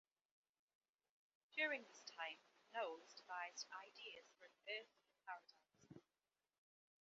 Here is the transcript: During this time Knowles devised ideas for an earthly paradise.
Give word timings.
During 1.55 1.83
this 1.83 2.01
time 2.01 2.41
Knowles 2.73 3.13
devised 3.13 3.67
ideas 3.85 4.25
for 4.39 4.45
an 4.45 4.51
earthly 4.67 5.13
paradise. 5.27 6.01